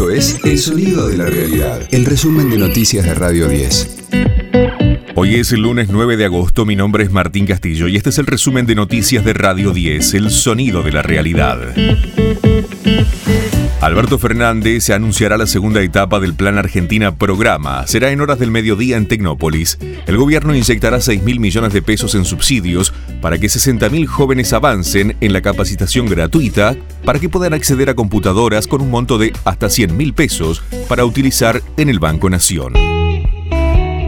[0.00, 3.98] Esto es El Sonido de la Realidad, el resumen de noticias de Radio 10.
[5.14, 8.16] Hoy es el lunes 9 de agosto, mi nombre es Martín Castillo y este es
[8.16, 11.74] el resumen de noticias de Radio 10, El Sonido de la Realidad.
[13.80, 17.86] Alberto Fernández anunciará la segunda etapa del Plan Argentina Programa.
[17.86, 19.78] Será en horas del mediodía en Tecnópolis.
[20.06, 25.16] El gobierno inyectará 6 mil millones de pesos en subsidios para que 60.000 jóvenes avancen
[25.22, 29.70] en la capacitación gratuita para que puedan acceder a computadoras con un monto de hasta
[29.70, 32.89] 100 mil pesos para utilizar en el Banco Nación.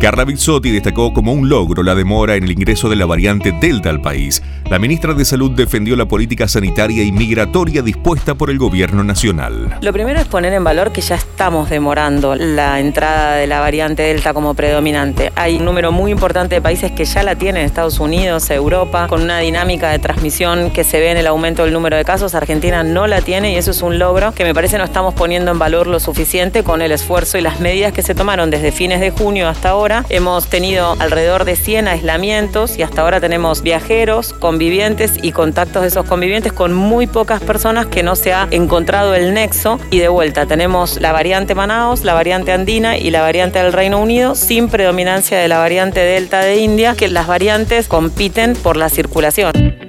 [0.03, 3.89] Carla Bizzotti destacó como un logro la demora en el ingreso de la variante Delta
[3.89, 4.43] al país.
[4.69, 9.79] La ministra de Salud defendió la política sanitaria y migratoria dispuesta por el gobierno nacional.
[9.81, 14.03] Lo primero es poner en valor que ya estamos demorando la entrada de la variante
[14.03, 15.31] Delta como predominante.
[15.37, 19.23] Hay un número muy importante de países que ya la tienen, Estados Unidos, Europa, con
[19.23, 22.35] una dinámica de transmisión que se ve en el aumento del número de casos.
[22.35, 25.53] Argentina no la tiene y eso es un logro que me parece no estamos poniendo
[25.53, 28.99] en valor lo suficiente con el esfuerzo y las medidas que se tomaron desde fines
[28.99, 34.33] de junio hasta ahora Hemos tenido alrededor de 100 aislamientos y hasta ahora tenemos viajeros,
[34.33, 39.15] convivientes y contactos de esos convivientes con muy pocas personas que no se ha encontrado
[39.15, 39.79] el nexo.
[39.91, 44.01] Y de vuelta tenemos la variante Manaos, la variante andina y la variante del Reino
[44.01, 48.89] Unido sin predominancia de la variante Delta de India, que las variantes compiten por la
[48.89, 49.82] circulación.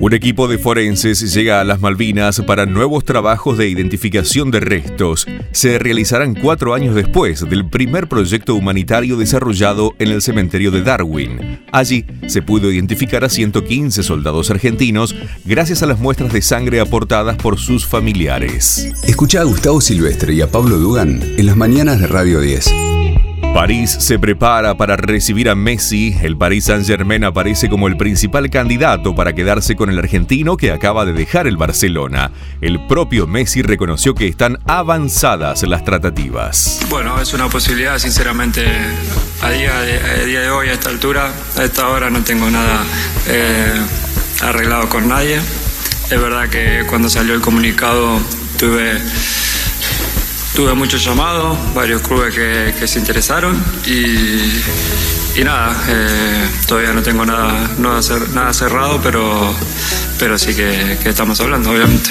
[0.00, 5.26] Un equipo de forenses llega a las Malvinas para nuevos trabajos de identificación de restos.
[5.50, 11.58] Se realizarán cuatro años después del primer proyecto humanitario desarrollado en el cementerio de Darwin.
[11.72, 17.36] Allí se pudo identificar a 115 soldados argentinos gracias a las muestras de sangre aportadas
[17.36, 18.88] por sus familiares.
[19.04, 22.97] Escucha a Gustavo Silvestre y a Pablo Dugan en las mañanas de Radio 10.
[23.54, 26.16] París se prepara para recibir a Messi.
[26.22, 31.04] El Paris Saint-Germain aparece como el principal candidato para quedarse con el argentino que acaba
[31.04, 32.30] de dejar el Barcelona.
[32.60, 36.80] El propio Messi reconoció que están avanzadas las tratativas.
[36.88, 38.64] Bueno, es una posibilidad, sinceramente,
[39.42, 42.84] a día de, día de hoy, a esta altura, a esta hora no tengo nada
[43.28, 43.74] eh,
[44.42, 45.36] arreglado con nadie.
[45.36, 48.18] Es verdad que cuando salió el comunicado
[48.58, 48.98] tuve
[50.58, 57.70] tuve muchos llamados, varios clubes que, se interesaron y, nada, eh, todavía no tengo nada,
[57.78, 59.54] nada cerrado, pero,
[60.18, 62.10] pero sí que, que estamos hablando, obviamente.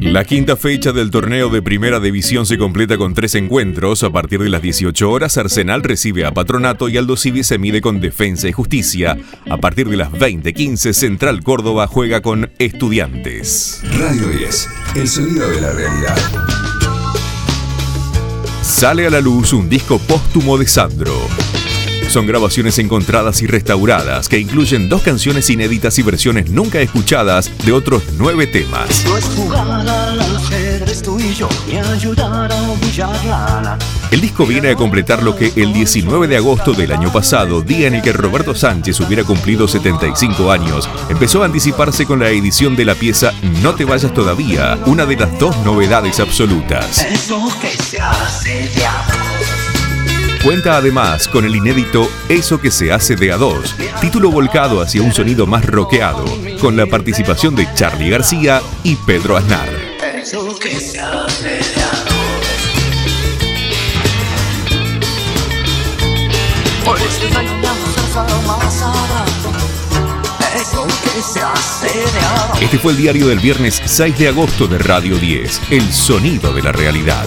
[0.00, 4.02] La quinta fecha del torneo de Primera División se completa con tres encuentros.
[4.02, 7.82] A partir de las 18 horas, Arsenal recibe a Patronato y Aldo Civi se mide
[7.82, 9.18] con Defensa y Justicia.
[9.50, 13.82] A partir de las 20:15, Central Córdoba juega con Estudiantes.
[13.98, 16.57] Radio 10, el sonido de la realidad.
[18.68, 21.37] Sale a la luz un disco póstumo de Sandro.
[22.08, 27.72] Son grabaciones encontradas y restauradas que incluyen dos canciones inéditas y versiones nunca escuchadas de
[27.72, 29.04] otros nueve temas.
[34.10, 37.88] El disco viene a completar lo que el 19 de agosto del año pasado, día
[37.88, 42.74] en el que Roberto Sánchez hubiera cumplido 75 años, empezó a anticiparse con la edición
[42.74, 43.32] de la pieza
[43.62, 47.06] No te vayas todavía, una de las dos novedades absolutas.
[50.48, 55.02] Cuenta además con el inédito Eso que se hace de a dos, título volcado hacia
[55.02, 56.24] un sonido más rockeado,
[56.58, 59.68] con la participación de Charlie García y Pedro Aznar.
[72.62, 76.62] Este fue el diario del viernes 6 de agosto de Radio 10, El Sonido de
[76.62, 77.26] la Realidad.